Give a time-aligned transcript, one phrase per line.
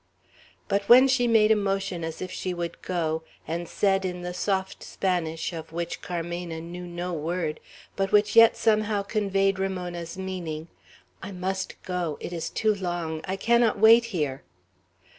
[0.67, 4.33] But when she made a motion as if she would go, and said in the
[4.33, 7.59] soft Spanish, of which Carmena knew no word,
[7.95, 10.69] but which yet somehow conveyed Ramona's meaning,
[11.21, 12.17] "I must go!
[12.19, 13.21] It is too long!
[13.25, 14.41] I cannot wait here!"